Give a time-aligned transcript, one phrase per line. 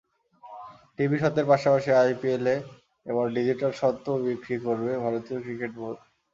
[0.95, 2.55] TV স্বত্বের পাশাপাশি আইপিএলে
[3.05, 5.97] এবার ডিজিটাল স্বত্বও বিক্রি করবে ভারতীয় ক্রিকেট বোর্ড।